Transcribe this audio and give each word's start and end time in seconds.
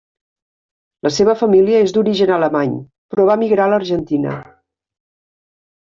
La 1.07 1.11
seva 1.17 1.35
família 1.41 1.83
és 1.87 1.93
d'origen 1.97 2.33
alemany 2.37 2.73
però 3.13 3.27
va 3.31 3.39
emigrar 3.41 3.71
l'Argentina. 3.75 4.37